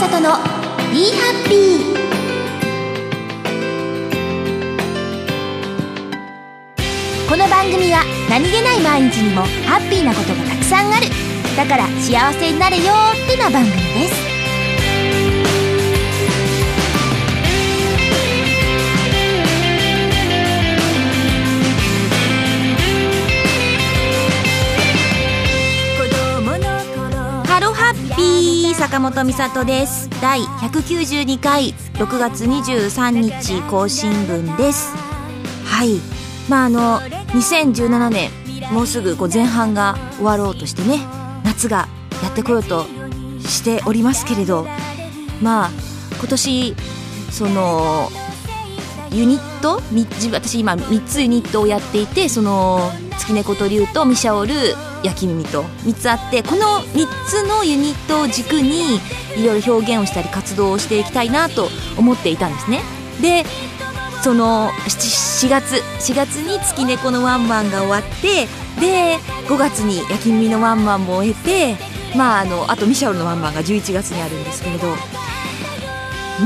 [0.00, 0.30] 里の
[0.90, 2.00] 「ビーハッピー」
[7.28, 11.06] この番組は何気ない毎日にもハッピーなことがたくさんある。
[11.54, 14.29] だから幸せになれよってな番組です。
[28.90, 30.10] 坂本美里です。
[30.20, 34.92] 第192回6月23日更新分です。
[35.64, 36.00] はい。
[36.48, 38.30] まああの2017年
[38.72, 40.98] もうすぐこう前半が終わろうとしてね
[41.44, 41.86] 夏が
[42.20, 42.84] やってこようと
[43.38, 44.66] しておりますけれど
[45.40, 45.70] まあ
[46.18, 46.74] 今年
[47.30, 48.08] その
[49.12, 49.80] ユニット
[50.32, 54.54] 私今3つユニットをやっていてその月猫と竜とミシャオル
[55.02, 58.96] 焼き耳と3つあってこの3つのユニットを軸に
[59.36, 62.82] いろいろ表現をしたり活動をしていきたいなと思っていたんですね。
[63.20, 63.44] で
[64.22, 68.46] その 4, 4月4月に月猫のワンマンが終わって
[68.80, 69.16] で
[69.48, 71.76] 5月に焼き耳のワンマンも終えて
[72.16, 74.88] まああのあとミシャオルのワンマンが11月にあるんですけれど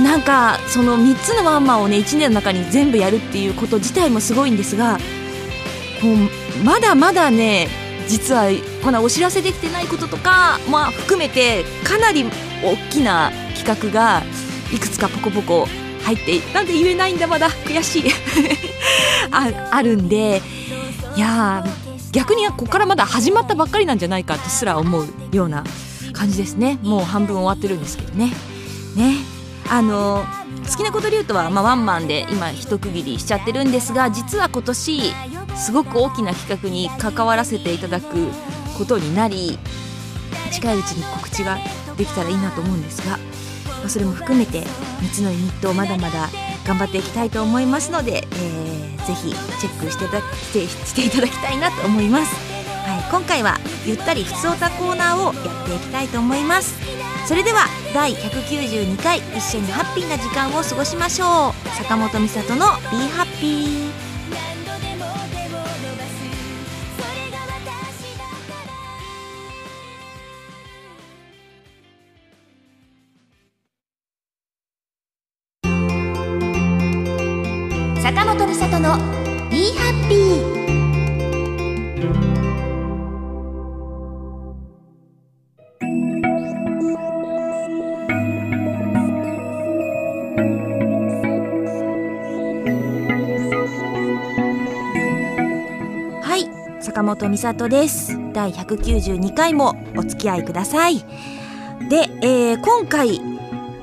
[0.02, 4.98] なんかその3つのワンマンをね1年の中に全部やるっていうこと自体もすごいんですが
[6.00, 7.68] こうまだまだね
[8.08, 8.48] 実は
[8.82, 12.24] このお知らせできてないこととか、まあ、含めてかなり
[12.62, 14.22] 大きな企画が
[14.72, 15.66] いくつかポコポコ
[16.02, 18.04] 入ってなんで言えないんだまだ悔しい。
[19.30, 20.42] ああるんで
[21.16, 21.64] いや
[22.12, 25.64] 逆にここからまだ始まったばっかりなんじゃないかとすら思うような
[26.12, 26.78] 感じですね。
[26.82, 28.32] もう半分終わってるんですけどね。
[28.94, 29.16] ね。
[29.68, 30.24] あの
[30.68, 35.12] 好きなことで言うとは、まあ、ワンマンで今一区切りしちゃってるんですが実は今年
[35.56, 38.28] すごく大きな企画に関わらせていただく
[38.76, 39.58] ことになり
[40.50, 41.58] 近いうちに告知が
[41.96, 43.18] できたらいいなと思うんですが、
[43.68, 46.28] まあ、それも含めて3つのユニットをまだまだ
[46.66, 49.30] 頑張っていきたいと思いますので、えー、ぜひ
[49.60, 52.34] チェックしていただしてしていただきたいなと思います、
[52.88, 57.03] はい、今回はゆったりふつおたコーナーをやっていきたいと思います。
[57.26, 61.68] それでは第192回一緒にハッピーな時間を過ごしましょう。
[61.76, 63.90] 坂本美里の「Be Happy」
[96.22, 98.18] はい坂本美里です。
[98.32, 100.98] 第192回もお付き合いください。
[101.88, 103.20] で、えー今回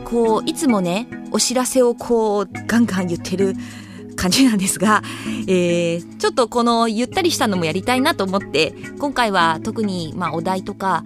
[0.06, 3.56] こういつもねお知らせをこうガンガン言ってる
[4.16, 5.02] 感じなんですが、
[5.48, 11.04] えーちょっとこのゆったりしたのもやりたいなと思って今回は特にまあお題とか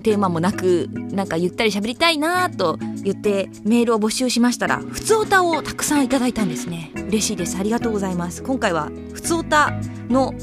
[0.00, 6.90] テーマもなくなんかゆったり喋りたいなと言ってメールを募集しましたらふつおたをたくさんいただいたんですね。
[7.08, 7.56] 嬉しいです。
[7.58, 8.42] ありがとうございます。
[8.42, 9.72] 今回はふつおた
[10.08, 10.34] の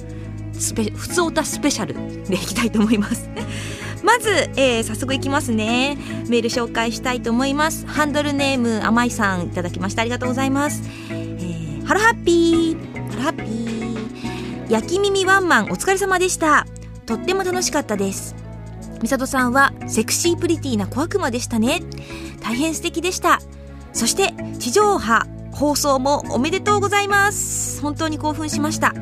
[0.54, 1.96] スペふつおたスペシャル
[2.28, 3.30] でいきたいと思います。
[4.04, 5.98] まず、えー早速いきますね。
[6.28, 7.86] メール紹介したいと思います。
[7.88, 10.02] ハンドルネームあまいさんいただきました。
[10.02, 14.72] ありがとうございます、えー Hello Happy。Hello Happy。
[14.72, 16.68] 焼き耳ワンマンお疲れ様でした。
[17.08, 18.36] とっても楽しかったです。
[19.02, 21.82] 美里さんはセクシープリティな小悪魔でしたね。
[22.42, 23.40] 大変素敵でした。
[23.94, 27.82] そして地上波放送もおめでとうございます。
[27.82, 28.94] 本当に興奮しました。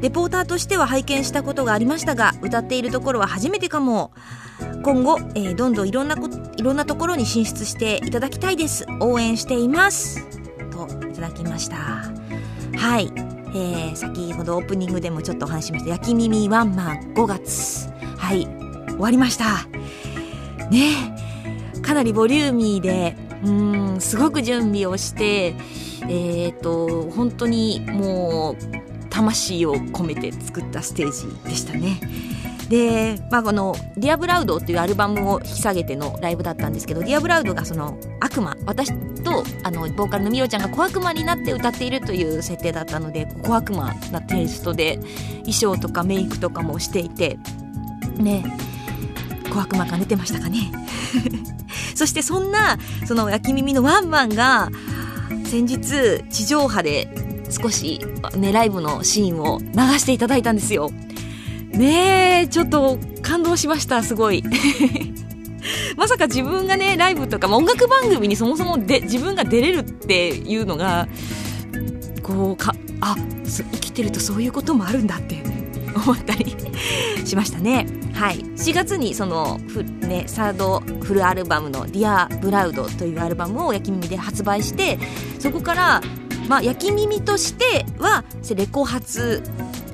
[0.00, 4.12] レポーターとしては拝見したことがありましたが歌っているところは初めてかも。
[4.82, 8.86] 今後、えーどんどんいろんなこいろんなところに進出していただきたいです。
[9.00, 10.26] 応援しています。
[10.70, 11.76] といただきました。
[11.76, 15.90] はい、えー先ほどオープニングでもちょっとお話しました。
[15.90, 17.88] 焼き耳ワンマン5月。
[18.18, 18.63] はい。
[18.94, 19.66] 終わりました。
[20.70, 21.14] ね
[21.82, 23.50] かなりボリューミーでう
[23.96, 25.54] んすごく準備をして
[26.08, 32.00] えっ、と本当にもう魂を込めて作ったステージでしたね。
[32.68, 38.92] で、まあ、この「ディアブラウド」っていうアルバムを引っ提げてのライブだったんですけどディアブラウドがその悪魔私
[39.22, 44.98] とあのボーカルのミロちゃんが小悪魔になって歌っているという設定だったので小悪魔なテイストで
[45.40, 47.38] 衣装とかメイクとかもしていて
[48.16, 48.44] ね。
[49.54, 50.72] 小悪魔が出てましたかね
[51.94, 54.70] そしてそんなその焼き耳のワンマンが
[55.44, 57.08] 先日地上波で
[57.50, 58.00] 少し、
[58.36, 60.90] ね、ライブのシーンを流していただいたんですよ。
[61.70, 64.44] ねえちょっと感動しましたすごい
[65.96, 71.08] まさか自分がねライブとか、まあ、音楽番組にそもそもで自分が出れるっていうのが
[72.22, 75.42] こうかあ生きてるとそういうこともあるんだって
[75.96, 76.56] 思ったり
[77.24, 78.03] しましたね。
[78.14, 84.98] はい、4月にそのフ、ね、サードフルアルバムの「Dear Blood」というアルバムを焼き耳で発売して
[85.38, 86.00] そこから、
[86.48, 88.24] まあ、焼き耳としては
[88.54, 89.42] レコ発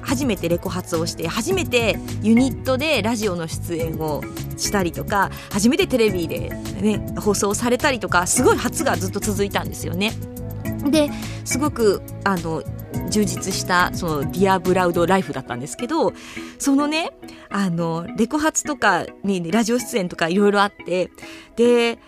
[0.03, 4.23] 初めてレコ発をして初めてユニットでラジオの出演を
[4.57, 6.51] したりとか初めてテレビで、
[6.81, 10.13] ね、放送されたりとかすごい初がずっと続いたんですよね。
[10.91, 11.11] で
[11.45, 12.63] すごくあの
[13.11, 16.13] 充実したそのディアブラウドライフだったんですけど
[16.59, 17.13] そのね
[17.51, 21.11] あのレコ発とかに、ね、ラジオ出演とかいろいろあって
[21.57, 21.99] で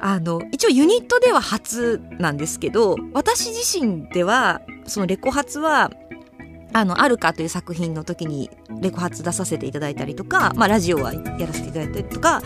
[0.00, 5.90] あの一応ユニットでは初なんですけど私自身ではそのレコ発は
[6.72, 8.50] あの、あるかという作品の時に
[8.82, 12.42] レコ発出させていただいたりとか、まあ、ラジオはやらせていただいたりとか、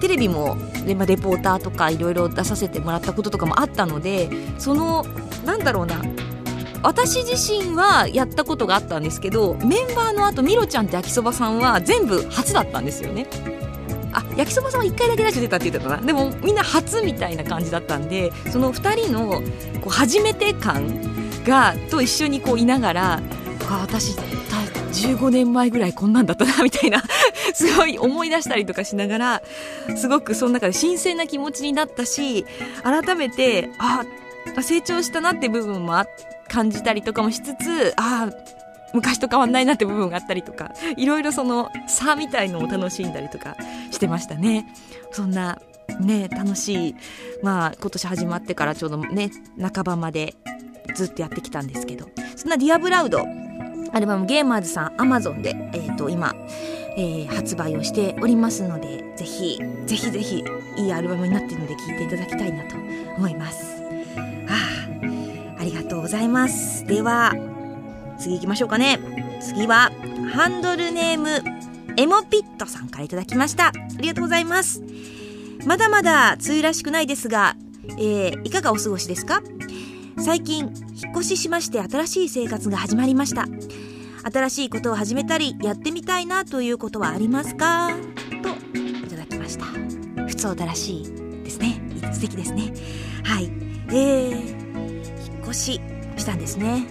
[0.00, 0.54] テレビも、
[0.96, 5.04] まあ、レポーターとかいろいろ出させてもらったこととかもあったので、その、
[5.44, 6.00] なんだろうな、
[6.82, 13.26] 私自身はやったことがあったんですけど、メンバーの後、ミロちゃんって焼きそばさんは全部初だったんですよね。
[14.12, 19.42] あ焼きそばさんは1回だけラジオ出たって言ってたかなでもみんな初みたいな感じだったんでその2人の
[19.82, 23.20] こう初めて感がと一緒にこういながら
[23.68, 24.16] あ私
[24.98, 27.02] 15年前ぐらいこんなんだったなみたいな
[27.54, 29.42] すごい思い出したりとかしながら
[29.96, 32.46] すごくその中で新鮮な気持ちになったし
[32.82, 34.04] 改めてあ
[34.62, 38.32] 成長したなって部分もあって感じたりとかもしつつああ
[38.94, 43.56] 昔と変わんないなって部分があったりとかいろいろその差みたいのを楽しんだりとか
[43.90, 44.66] してましたね。
[45.12, 45.60] そんな
[46.00, 46.94] ね楽しい
[47.42, 49.30] まあ今年始まってからちょうどね
[49.60, 50.34] 半ばまで
[50.94, 52.08] ずっとやってきたんですけど。
[52.38, 53.26] そんなディアブラウド
[53.92, 56.36] アルバムゲーマーズさんアマゾンで、えーと、今、
[56.96, 60.44] えー、発売をしておりますのでぜひぜひぜひ
[60.76, 62.76] いいアルバムになっているので聴いていただきたいなと
[63.16, 63.82] 思います。
[64.48, 65.17] ああ
[66.08, 66.86] ございます。
[66.86, 67.34] では
[68.18, 68.98] 次行きましょうかね。
[69.42, 69.92] 次は
[70.32, 71.42] ハンドルネーム
[71.98, 73.66] エモピットさんからいただきました。
[73.66, 74.82] ありがとうございます。
[75.66, 77.56] まだまだ梅雨らしくないですが、
[77.98, 79.42] えー、いかがお過ごしですか？
[80.16, 80.60] 最近
[80.94, 83.46] 引っ越ししまして新しい生活が始まりました。
[84.32, 87.90] 新しいことを始めたりやってみたいなということはありますか？
[88.42, 89.66] といただきました。
[90.26, 91.04] 普通だらしい
[91.44, 91.82] ですね。
[92.14, 92.72] 素敵ですね。
[93.24, 93.52] はい。
[93.90, 95.80] えー、引っ越し。
[96.28, 96.86] したんですね。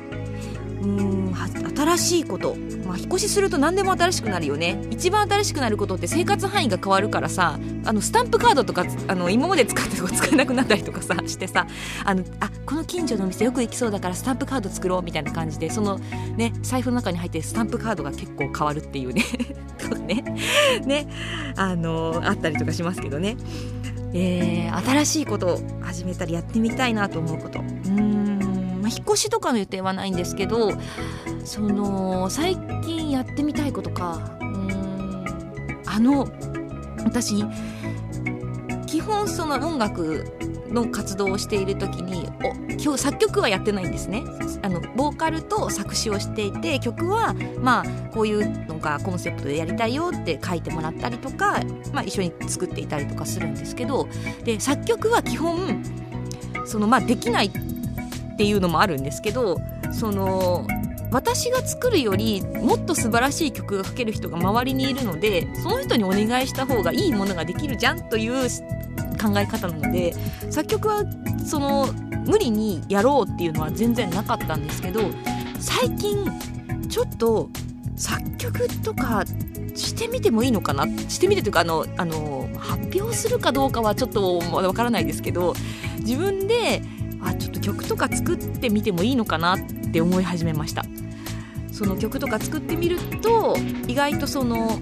[0.81, 1.35] うん
[1.75, 2.55] 新しいこと、
[2.85, 4.79] まあ、引っ越しすると何でも新しくなるよね。
[4.89, 11.67] 一番新しくなることって生活範囲が変わるからさあのスタンプカードとかあの今まで使ったとこ使えなくなったりとかさ してさ
[12.03, 15.99] あのあこの近所のお店よく行きそうだからスタンプカード作ろうみたいな感じでその
[16.35, 19.23] ね財布の中に入ってスタンプカードが結構変わるっていうね。
[20.07, 20.23] ね。
[20.85, 21.07] ね。
[21.55, 23.35] あのあったりとかしますけどね。
[24.13, 27.59] えー、新しいことを始めたりやってみたいなと思うこと。
[27.59, 28.16] うん。
[28.87, 30.71] まあ、引っ越しとかの予定はないんですけど
[31.43, 35.25] その最近やってみたいことかうん
[35.85, 36.25] あの
[37.03, 37.43] 私
[38.85, 40.23] 基本その音楽
[40.69, 44.23] の活動をしている時にお今日作曲はやってないんですね。
[44.61, 51.59] あのボーカルと作詞をしていて曲はまあこういうのがコンセプトでやりたいよって書いてもらったりとか、
[51.94, 54.07] まあ、一緒に作っていたりとかするんですけど
[54.44, 55.83] で作曲は基本
[56.65, 57.51] そのまあできない
[58.37, 59.59] っていうのもあるんですけど
[59.91, 60.67] その
[61.09, 68.47] 私が作るよりもっと素晴らしい曲が書ける人が周りにいるのでその人にお願いした方がいいものができるじゃんという
[69.19, 70.13] 考え方なので
[70.51, 71.03] 作曲は
[71.44, 71.87] その
[72.27, 75.01] 無理にやろうっていうのは全然なかったんですけど
[75.59, 76.15] 最近
[76.87, 77.49] ちょっと
[77.95, 79.23] 作曲とか
[79.73, 80.85] してみてもいいのかな？
[81.09, 85.56] してみてというかあのあの発表するかどうかはちょっとまだわからないですけど
[85.99, 86.83] 自分で
[87.21, 89.59] あちょっと曲とか作ってみてもいいのかなっ
[89.92, 90.86] て思い始めました。
[91.71, 93.56] その曲とか作ってみると
[93.88, 94.80] 意外とその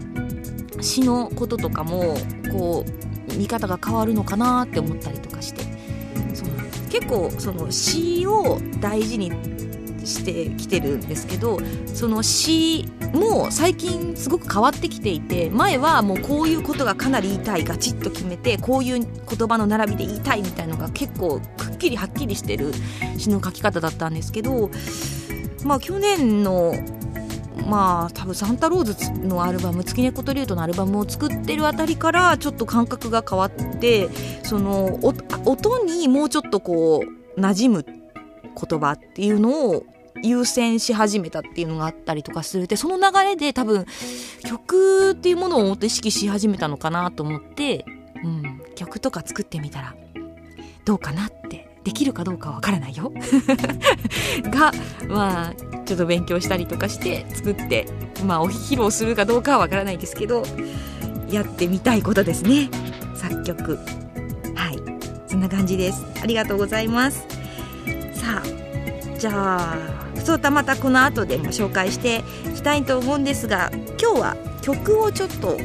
[0.82, 2.16] 詩のこととかも
[2.52, 5.64] こう見方が変わるのかなって思ったりとかして。
[6.34, 6.52] その
[6.90, 9.32] 結構その詩を大事に
[10.06, 22.72] してきてるんですけどその詩も最近すごく変わってきていて前はもうこういうことがかなり言いたいガチッと決めてこういう言葉の並びで言いたいみたいのが結構くっきりはっきりしてる
[23.18, 24.70] 詩の書き方だったんですけど
[25.64, 26.74] まあ去年の
[27.68, 34.10] まあ多分サンタローズのアルバム「月猫と竜と」のアルバムを作ってるあたりからちょっと感覚が変わって
[34.44, 35.00] その
[35.46, 37.04] 音にもうちょっとこ
[37.38, 39.86] う馴染む言葉っていうのを
[40.24, 42.68] 優先し始めたっていうのがあったりとかする。
[42.68, 43.86] でその流れで多分
[44.44, 47.86] 曲っていうものをもっと意識し始めたのかなと思って、
[48.24, 49.96] うん、曲とか作ってみたら
[50.86, 51.76] どうかなって。
[51.86, 53.14] できるかどうかわからないよ。
[54.50, 54.74] が
[55.08, 55.54] まあ
[55.86, 57.86] ちょっと勉強したりとかして作って
[58.26, 60.44] まあお披露するかどうかはわからないですけど
[61.30, 62.72] やってみたいことですね。
[63.16, 63.78] 作曲。
[64.56, 64.80] はい。
[65.28, 66.04] そんな感じです。
[66.24, 67.20] ありがとうございます。
[68.14, 73.70] さあじゃあふつおたまたこの後でも紹介していきたいと思うんですが
[74.02, 75.56] 今日は曲をちょっと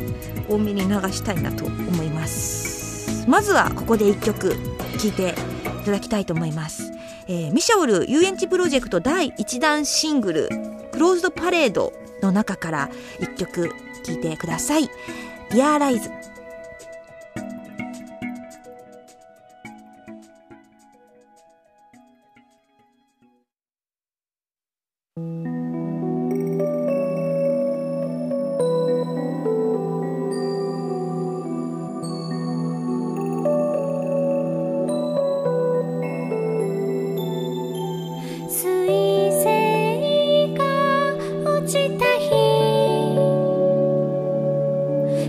[0.50, 3.26] 多めに流したいなと思います。
[3.26, 4.54] まずはここで1曲
[4.98, 5.34] 聴いて
[5.82, 6.92] いただきたいと思います、
[7.26, 10.48] えー、ミシャオル遊園地プロジェクト第1弾シングル
[10.92, 13.70] 「クローズドパレード」の中から1曲
[14.02, 14.90] 聴いてください
[15.52, 16.10] 「ディアライズ」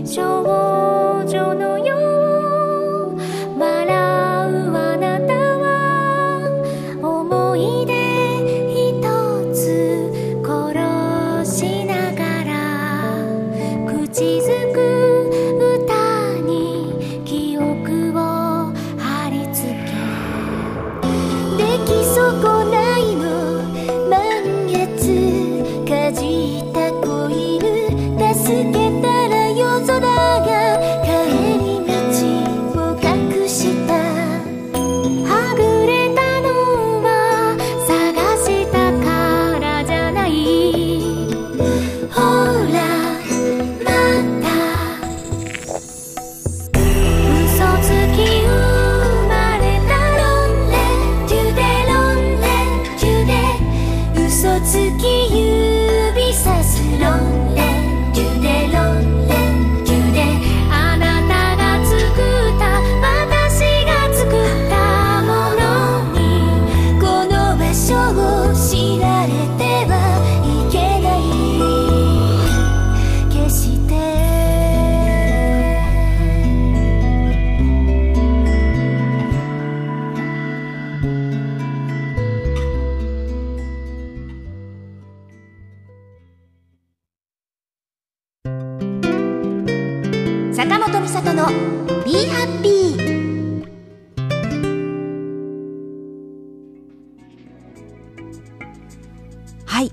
[0.04, 1.71] 笑我就能。
[90.54, 91.46] 坂本美里の
[92.04, 93.64] 「ビーハッピー」
[99.64, 99.90] はい。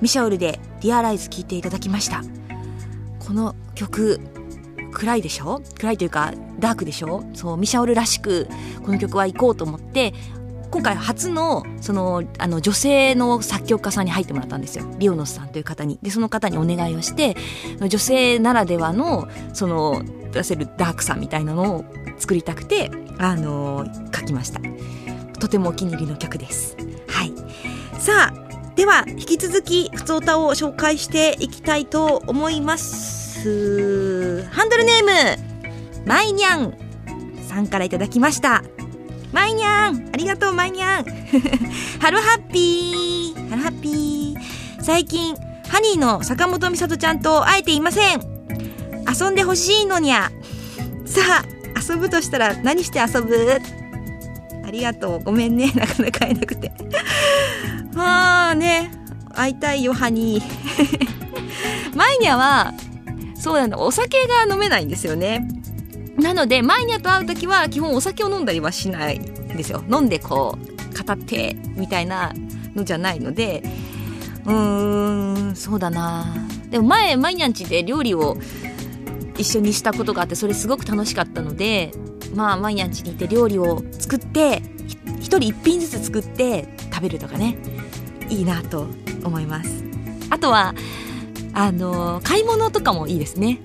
[0.00, 2.22] ミシャオルでディアライズ聴いていただきました。
[3.18, 4.20] この曲
[4.90, 5.60] 暗いでしょ？
[5.78, 7.22] 暗いというかダークでしょ？
[7.34, 8.48] そうミシャオルらしく
[8.86, 10.14] この曲は行こうと思って
[10.74, 14.84] 今回初のそのあの女性の作曲家さんに入ってもらったんですよ。
[14.98, 16.00] リオノスさんという方に。
[16.02, 17.36] でその方にお願いをして
[17.78, 20.02] 女性ならではのその
[20.32, 21.84] 出せるダークさみたいなのを
[22.18, 24.60] 作りたくてあの書きました。
[25.38, 26.76] とてもお気に入りの曲です。
[27.06, 27.32] はい。
[28.00, 34.42] さあでは引き続きふつおたを紹介していきたいと思います。
[34.50, 36.74] ハンドルネームマイニャン
[37.46, 38.64] さんからいただきました。
[39.34, 40.10] マイニャン。
[40.14, 41.04] ありがとうマイニャン。
[41.98, 44.80] Hello Happy。Hello Happy。
[44.80, 45.34] 最近
[45.68, 48.20] ハニーの坂本美里ちゃんと会えていません。
[49.12, 50.30] 遊んでほしいのにゃ。
[51.04, 53.58] さあ遊ぶとしたら何して遊ぶ？
[54.64, 55.24] ありがとう。
[55.24, 55.72] ごめんね。
[55.74, 56.70] なかなか会えなくて。
[57.92, 58.92] まあね
[59.34, 60.44] 会いたいよハニー。
[61.96, 62.72] マイニャは
[63.34, 63.78] そうなんだ。
[63.78, 65.48] お酒が飲めないんですよね。
[66.16, 69.82] なのでマイニャと会う時は基本お酒を飲んだりはしないんですよ。
[69.90, 72.32] 飲んでこう語ってみたいな
[72.74, 73.62] のじゃないので
[74.44, 76.34] うーんそうだな。
[76.70, 78.36] でも前マイニャンちで料理を
[79.36, 81.92] 一緒にしたことがあってそれすごく楽しかったので
[82.34, 84.62] まあマイニャンちに行って料理を作って
[85.20, 87.56] 一人一品ずつ作って食べるとかね。
[88.30, 88.86] いいなと
[89.22, 89.84] 思います。
[90.30, 90.74] あとは
[91.52, 93.60] あの買い物とかもいいですね。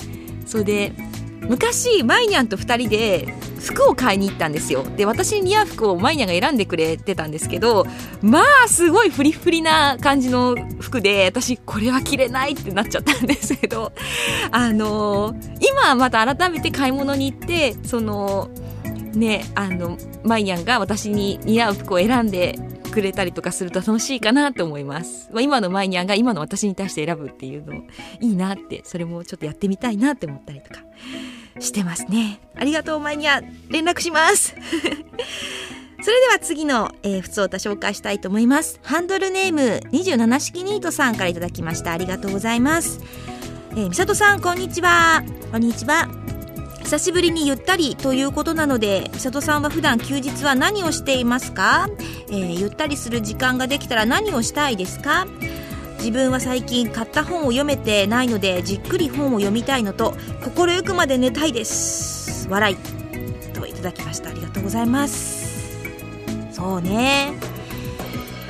[0.45, 0.93] それで
[1.47, 4.83] 昔マイニャンと2人で服を買いに行ったんですよ。
[4.95, 7.85] で私に似合う服をマイニャンが選んでくれてたんですけど
[8.21, 13.91] まあすごいフリフリな感じの服で私これは着れないってなっちゃったんですけど
[14.51, 18.49] あの今また改めて買い物に行ってその
[19.13, 22.57] ねあのマイニャンが私に似合う服を選んで
[22.89, 25.29] くれたりとかすると楽しいかなと思います。
[25.31, 27.73] まあ、今のマイニャンが今の私に対して選ぶっていうの
[28.19, 30.81] いいなって、それもちょっとやってみたいなって思ったりとか
[31.59, 32.39] してますね。
[32.55, 34.55] ありがとう、前には連絡します。
[36.01, 38.79] それでは次の、えー、普通歌紹介したいと思います。
[38.83, 41.91] ハンドルネーム27式ニートさんからいただきました。
[41.91, 43.01] ありがとうございます。
[43.71, 45.23] えー、みさとさん、こんにちは。
[45.51, 46.07] こんにちは。
[46.83, 51.87] 久しぶりにゆったりということなので、みさとさんは普段休日は何をしていますか、
[52.29, 55.27] えー、ゆったりする時間ができたら何をしたいですか？
[55.97, 62.47] 自分は最近買った本を読めてないのでじっくり本を読みたいのと心ゆくまで寝たいです。
[62.49, 62.77] 笑い。
[63.53, 64.29] といただきました。
[64.29, 65.77] ありがとうございます。
[66.53, 67.33] そうね。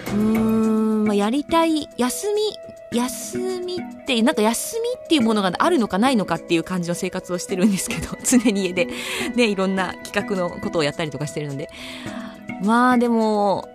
[0.08, 8.88] うーん、まあ、やりたい休み休みってなんか休みっていうものがあるのかないのかっていう感じの生活をしてるんですけど 常に家で。
[9.36, 11.70] ねいろんな企画のことをやったりとかしてるので。
[12.64, 13.70] まあでも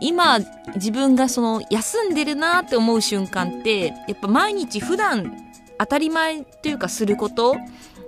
[0.00, 0.38] 今
[0.74, 5.32] 自分がその休んでるなって思う瞬間ってやっぱ毎日普段
[5.78, 7.56] 当たり前というかすること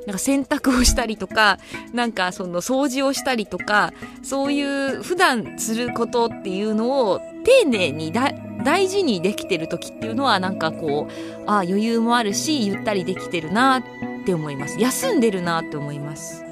[0.09, 1.59] なんか洗濯をしたりとか、
[1.93, 3.93] なんかその掃除をしたりとか、
[4.23, 8.33] そういう普段することっていうのを丁寧にだ
[8.65, 13.83] 大事にできてる時っていうのはなんかこう、ああ余裕もあるし、ゆったりできてるなっ
[14.25, 14.79] て思います。
[14.81, 16.45] 休んでるなって思います。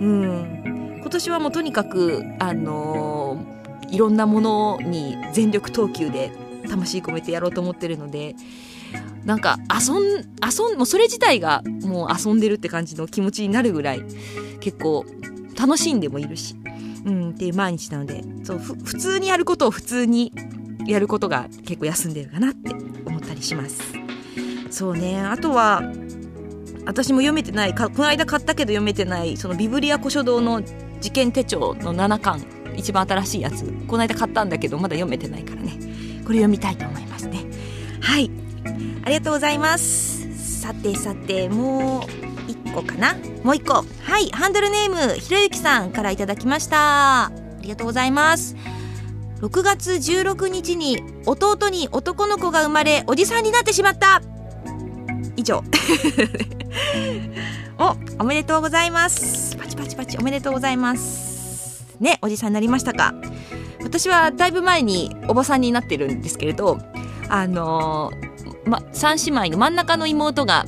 [0.00, 1.00] うん。
[1.00, 6.30] 今年はもうとにかく、あのーいろんなものに全力投球で
[6.68, 8.36] 魂込めてやろうと思ってるので
[9.24, 10.02] なんか遊ん
[10.42, 14.02] 遊んもうそれ自体がもう遊んでるって感じの気持ちになるぐらい
[14.60, 15.04] 結構
[15.58, 16.56] 楽しんでもいるし、
[17.04, 20.32] うん、っていう毎日なのでそう普通にやることを普通に
[20.86, 22.72] やることが結構休んでるかなって
[23.06, 23.82] 思ったりします。
[24.70, 25.20] そうね。
[25.20, 25.82] あとは
[26.86, 30.62] 私も読めてないこの間買ったけど読めてないそのビブリア古書堂の
[31.00, 32.44] 事件手帳の7巻
[32.76, 33.64] 一番新しいやつ。
[33.86, 35.72] この間買ったんだけどまだ読めてないからね。
[36.24, 37.44] これ読みたいと思いますね。
[38.00, 38.30] はい。
[39.04, 40.60] ありがとうございます。
[40.60, 42.02] さてさてもう
[42.50, 43.14] 1個かな？
[43.42, 43.74] もう1個。
[43.74, 43.84] は
[44.18, 44.30] い。
[44.30, 47.26] ハンドルネームひろゆきさんからいただきました。
[47.26, 48.56] ありがとうございます。
[49.40, 54.20] 6月16日に弟に男の子が生まれおじさんになってしまった。
[55.36, 55.64] 以上。
[57.78, 59.56] おおめでとうございます。
[59.56, 60.18] パチパチパチ。
[60.18, 61.86] おめでとうございます。
[62.00, 63.14] ねおじさんになりましたか。
[63.82, 66.78] 私はだいぶ前におばさんになってるんですけれど
[67.30, 70.66] あのー、ま、3姉妹の真ん中の妹が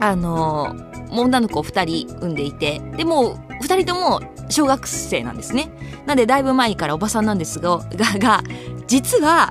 [0.00, 5.70] あのー、女の子を2人産んでいてでも2人とも小学生なんですね。
[6.06, 8.42] なんでだいぶ前からおばさんなんですが がが
[8.86, 9.50] 実は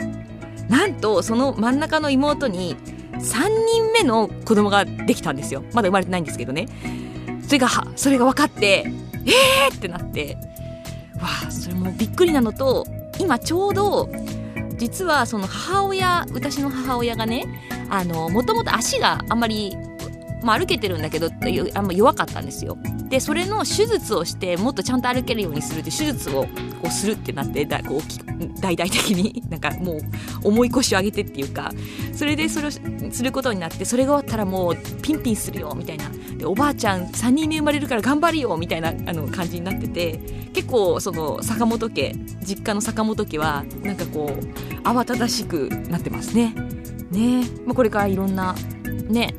[0.69, 2.75] なんとその真ん中の妹に
[3.13, 5.63] 3人目の子供ができたんですよ。
[5.73, 6.67] まだ生まれてないんですけどね。
[7.45, 8.91] それがそれが分かって
[9.25, 9.75] えー！
[9.75, 10.37] ってなって。
[11.19, 12.85] わあそれもびっくりなのと
[13.19, 14.09] 今ちょうど
[14.77, 17.45] 実はその母親私の母親がね
[17.89, 19.75] あのもともと足があんまり、
[20.45, 21.29] まあ、歩けてるんだけど
[21.73, 22.77] あんま弱かったんですよ。
[23.09, 26.49] でそれの手術をしてもっとちゃんと歩けるようにするって手術をこ
[26.85, 29.99] うするってなってだこう大々的に なんかもう
[30.43, 31.71] 重い腰を上げてっていうか
[32.13, 36.05] それでそれをすることになってそれが終わったらもうピンピンするよみたいな。
[36.37, 40.19] でおばあちゃん3人目生まれるから頑張るよみたいなあの感じになってて
[40.53, 46.53] 結構その坂本家実家の坂本家はなんかこう慌ただしくなってますね。
[47.09, 47.45] ね。
[47.65, 48.55] まあ、これからいろんな
[49.09, 49.33] ね。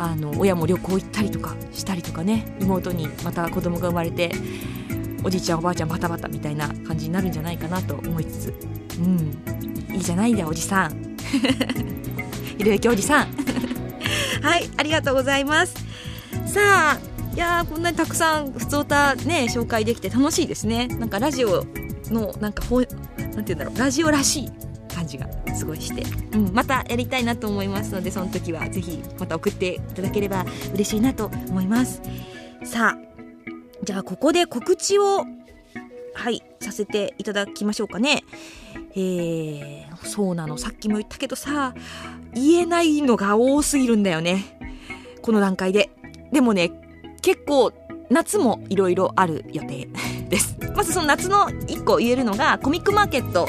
[0.00, 2.56] あの親も旅行行ったりとかしたりとかね。
[2.60, 4.32] 妹にまた子供が生まれて
[5.22, 8.54] おじいちゃんおばあちゃんバタバタみたいな感じになるんじゃないかなと思いつつ。
[8.98, 9.94] うん。
[9.94, 11.16] いいじゃないんだおじさん。
[12.56, 13.28] ひろゆきおじさん。
[14.42, 15.74] はいありがとうございます。
[16.46, 16.60] さ
[16.96, 16.98] あ
[17.34, 20.86] いやこんなにたくさん普通歌ね紹介できて楽しいですね。
[20.86, 21.66] なんかラジオ
[22.10, 23.78] のなんかほなんて言うんだろう。
[23.78, 24.69] ラジオらしい。
[25.00, 26.02] 感じがすごいして、
[26.36, 32.02] うん、またやりたいなと思いますのでその時はぜひまた送っていただければ嬉しいなと思います。
[32.64, 32.98] さあ
[33.82, 35.24] じゃあここで告知を
[36.14, 38.24] はいさせていただきましょうかね。
[38.94, 40.58] えー、そうなの。
[40.58, 41.74] さっきも言ったけどさ
[42.34, 44.58] 言えないのが多すぎるんだよね。
[45.22, 45.90] この段階で。
[46.30, 46.70] でもね
[47.22, 47.72] 結構
[48.10, 49.88] 夏もいろいろある予定
[50.28, 50.58] です。
[50.76, 53.48] まずその夏の1個言えるのがコミックマーケット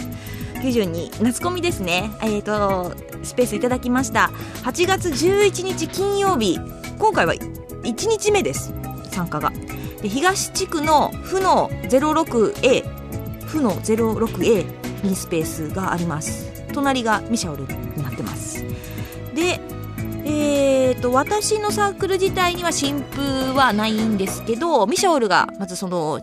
[0.62, 2.12] 92夏コミですね。
[2.22, 4.30] え、ー、とスペースいただきました。
[4.64, 6.60] 8月11日金曜日。
[7.00, 8.72] 今回は1日目です。
[9.10, 9.52] 参加が。
[10.02, 12.84] で東地区の負の 06A
[13.46, 16.52] 負の 06A にスペースがあります。
[16.74, 18.64] 隣がミシャオルになってます。
[19.34, 19.60] で
[20.24, 26.22] えーと、私のサークル自体には新風はないんですけどミシャオルがまずその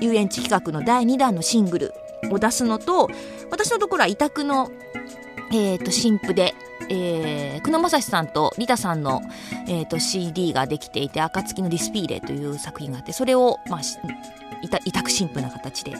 [0.00, 1.94] 遊園地企画の第2弾のシングル
[2.30, 3.08] を出すのと
[3.50, 4.70] 私のところは委託の、
[5.52, 6.54] えーと、新譜で
[6.88, 9.22] えー、久野正史さんとリタさんの、
[9.68, 13.80] えーと、CD ができていて「暁のディスピーレ」という作品があってそれを、まあ、
[14.84, 15.94] 委託新婦な形で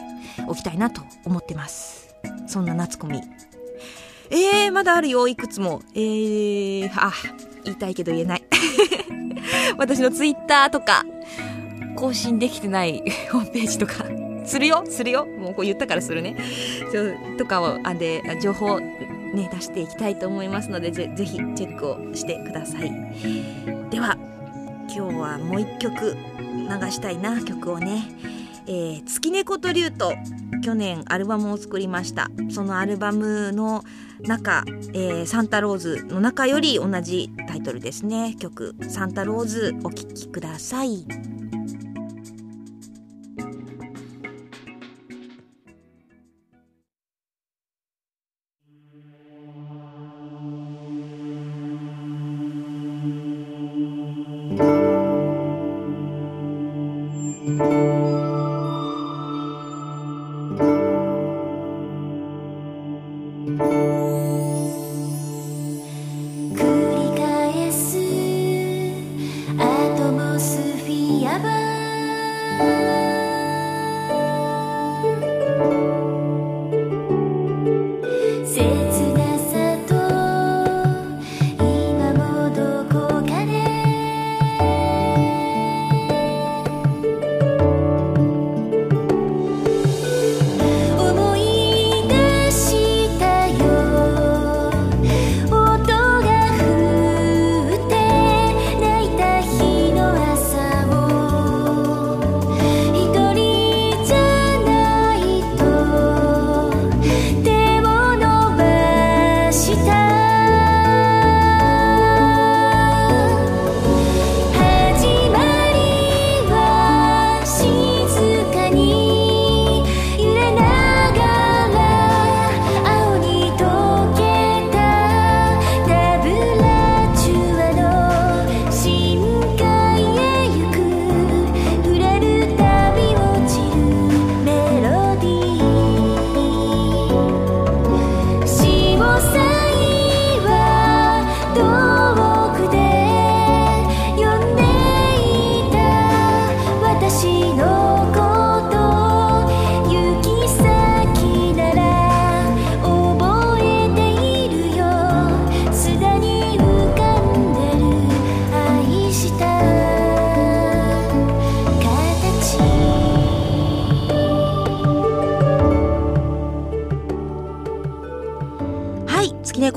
[0.47, 2.13] 置きたいなと思ってます。
[2.47, 3.21] そんな夏コミ。
[4.29, 5.27] えー、まだあるよ。
[5.27, 5.81] いくつも。
[5.93, 7.11] えー、あ
[7.63, 8.43] 言いたいけど言えない。
[9.77, 11.05] 私のツイッターとか
[11.95, 14.05] 更新できてない ホームページとか。
[14.45, 15.25] するよするよ。
[15.25, 16.37] もうこう言ったからするね。
[16.91, 22.91] そうとかをあで情報ね出していきたいと思いますのでぜぜひチェックをしてください。
[23.89, 24.17] では
[24.93, 28.03] 今日はもう一曲流したいな曲をね。
[28.65, 30.13] えー、月猫と竜と
[30.63, 32.29] 去年アルバムを作りました。
[32.49, 33.83] そのアルバムの
[34.21, 38.35] 中、えー、サンタローズの中より同じタイトルですね。
[38.39, 41.32] 曲「サンタローズ」お聴きください。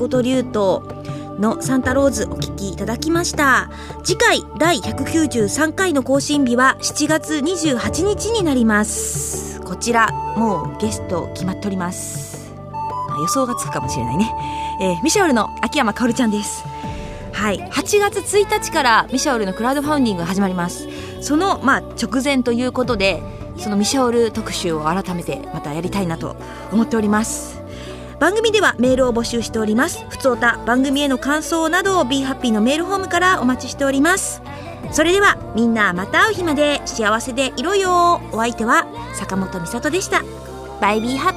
[0.07, 0.83] こと竜と
[1.37, 3.69] のサンタローズお聴きいただきました。
[4.03, 9.59] 次回第193回の更新日は7月28日になります。
[9.61, 12.53] こちらもうゲスト決まっております。
[13.19, 14.31] 予想がつくかもしれないね、
[14.81, 16.63] えー、ミシャオルの秋山かおるちゃんです。
[17.33, 17.59] はい。
[17.59, 20.87] 8月1日からミシャオルのクラウドファウンディングが始まります。
[21.21, 23.21] そのまあ直前ということで
[23.57, 26.37] そのミシャオル特集を改めてまたやりたいなと
[26.71, 27.56] 思っております。
[28.19, 30.03] 番組ではメールを募集しております。
[30.09, 34.41] ふつおた番組への感想などを b ハッピーのメールホームからお待ちしております。
[34.91, 38.21] それではみんなまた会う日まで幸せでいろよ。
[38.31, 40.23] お相手は坂本美里でした。
[40.81, 41.36] バイビーハッ